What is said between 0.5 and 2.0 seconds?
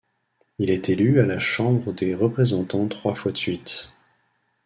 Il est élu à la chambre